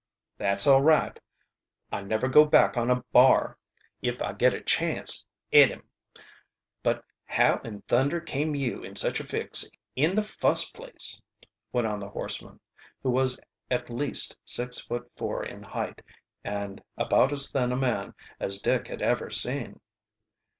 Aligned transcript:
"That's 0.39 0.65
all 0.65 0.81
right 0.81 1.19
I 1.91 2.01
never 2.01 2.27
go 2.27 2.43
back 2.43 2.75
on 2.75 2.89
a 2.89 3.03
bar 3.13 3.59
if 4.01 4.19
I 4.19 4.33
git 4.33 4.51
a 4.51 4.59
chance 4.59 5.27
at 5.53 5.69
him. 5.69 5.83
But 6.81 7.05
how 7.25 7.57
in 7.63 7.83
thunder 7.83 8.19
came 8.19 8.55
you 8.55 8.83
in 8.83 8.95
such 8.95 9.19
a 9.19 9.23
fix 9.23 9.69
in 9.95 10.15
the 10.15 10.23
fust 10.23 10.73
place?" 10.73 11.21
went 11.71 11.85
on 11.85 11.99
the 11.99 12.09
horseman, 12.09 12.59
who 13.03 13.11
was 13.11 13.39
at 13.69 13.91
least 13.91 14.35
six 14.43 14.79
feet 14.81 15.03
four 15.15 15.43
in 15.43 15.61
height 15.61 16.01
and 16.43 16.83
about 16.97 17.31
as 17.31 17.51
thin 17.51 17.71
a 17.71 17.77
man 17.77 18.15
as 18.39 18.57
Dick 18.59 18.87
had 18.87 19.03
ever 19.03 19.29
seen. 19.29 19.79